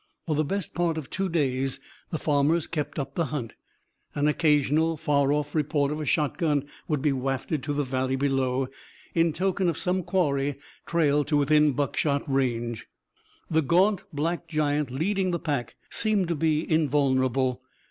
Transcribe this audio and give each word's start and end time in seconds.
For 0.25 0.33
the 0.35 0.43
best 0.43 0.73
part 0.73 0.97
of 0.97 1.11
two 1.11 1.29
days 1.29 1.79
the 2.09 2.17
farmers 2.17 2.65
kept 2.65 2.97
up 2.97 3.13
the 3.13 3.25
hunt. 3.25 3.53
An 4.15 4.25
occasional 4.27 4.97
far 4.97 5.31
off 5.31 5.53
report 5.53 5.91
of 5.91 5.99
a 6.01 6.07
shotgun 6.07 6.65
would 6.87 7.03
be 7.03 7.13
wafted 7.13 7.61
to 7.61 7.73
the 7.73 7.83
Valley 7.83 8.15
below, 8.15 8.67
in 9.13 9.31
token 9.31 9.69
of 9.69 9.77
some 9.77 10.01
quarry 10.01 10.57
trailed 10.87 11.27
to 11.27 11.37
within 11.37 11.73
buckshot 11.73 12.23
range. 12.27 12.87
The 13.51 13.61
gaunt 13.61 14.03
black 14.11 14.47
giant 14.47 14.89
leading 14.89 15.29
the 15.29 15.37
pack 15.39 15.75
seemed 15.91 16.29
to 16.29 16.35
be 16.35 16.67
invulnerable. 16.67 17.61